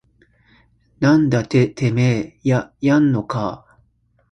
[0.99, 3.79] なんだててめぇややんのかぁ